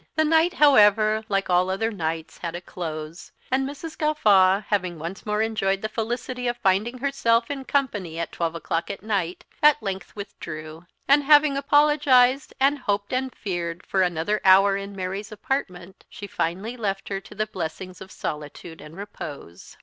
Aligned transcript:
The 0.15 0.25
night, 0.25 0.55
however, 0.55 1.23
like 1.29 1.47
all 1.47 1.69
other 1.69 1.91
nights, 1.91 2.39
had 2.39 2.55
a 2.55 2.61
close; 2.61 3.31
and 3.51 3.69
Mrs. 3.69 3.95
Gawffaw, 3.99 4.61
having 4.63 4.97
once 4.97 5.27
more 5.27 5.43
enjoyed 5.43 5.83
the 5.83 5.89
felicity 5.89 6.47
of 6.47 6.57
finding 6.57 6.97
herself 6.97 7.51
in 7.51 7.65
company 7.65 8.17
at 8.17 8.31
twelve 8.31 8.55
o'clock 8.55 8.89
at 8.89 9.03
night, 9.03 9.45
at 9.61 9.83
length 9.83 10.15
withdraw; 10.15 10.85
and 11.07 11.21
having 11.25 11.55
apologised, 11.55 12.51
and 12.59 12.79
hoped, 12.79 13.13
and 13.13 13.35
feared, 13.35 13.85
for 13.85 14.01
another 14.01 14.41
hour 14.43 14.75
in 14.75 14.95
Mary's 14.95 15.31
apartment, 15.31 16.03
she 16.09 16.25
finally 16.25 16.75
left 16.75 17.07
her 17.09 17.21
to 17.21 17.35
the 17.35 17.45
blessings 17.45 18.01
of 18.01 18.11
solitude 18.11 18.81
and 18.81 18.97
repose. 18.97 19.77